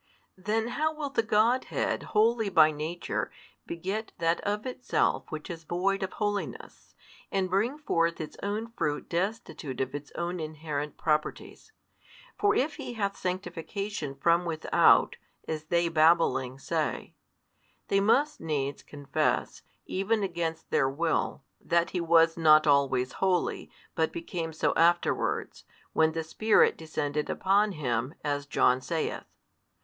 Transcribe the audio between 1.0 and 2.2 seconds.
the Godhead